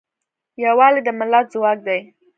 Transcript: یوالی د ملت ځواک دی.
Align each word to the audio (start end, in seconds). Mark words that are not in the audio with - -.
یوالی 0.63 1.01
د 1.05 1.09
ملت 1.19 1.45
ځواک 1.53 1.77
دی. 1.87 1.99